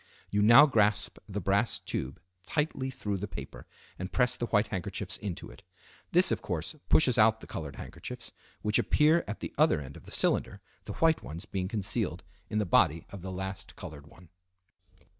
[0.31, 3.67] You now grasp the brass tube tightly through the paper
[3.99, 5.61] and press the white handkerchiefs into it.
[6.11, 8.31] This, of course, pushes out the colored handkerchiefs,
[8.63, 12.57] which appear at the other end of the cylinder, the white ones being concealed in
[12.57, 14.29] the body of the last colored one.